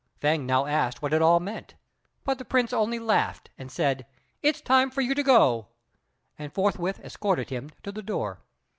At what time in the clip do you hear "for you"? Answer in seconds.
4.89-5.13